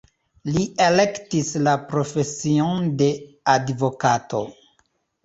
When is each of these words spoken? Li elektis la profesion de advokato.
Li 0.53 0.61
elektis 0.85 1.51
la 1.67 1.75
profesion 1.91 2.87
de 3.03 3.11
advokato. 3.55 4.41